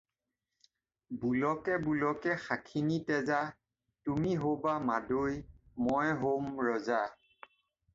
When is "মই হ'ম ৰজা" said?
5.85-7.03